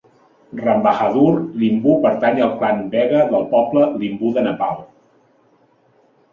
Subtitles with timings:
[0.63, 4.85] Rambahadur Limbu pertany al Clan Begha del poble Limbu de Nepal.